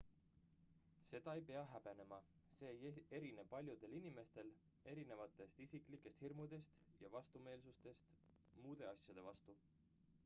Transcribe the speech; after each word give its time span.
seda 1.09 1.33
ei 1.39 1.43
pea 1.49 1.65
häbenema 1.73 2.17
see 2.59 2.71
ei 2.87 3.03
erine 3.19 3.45
paljudel 3.51 3.93
inimestel 3.99 4.49
esinevatest 4.95 5.63
isiklikest 5.67 6.25
hirmudest 6.25 6.83
ja 7.05 7.15
vastumeelsustest 7.19 8.11
muude 8.67 8.91
asjade 8.97 9.29
vastu 9.31 9.61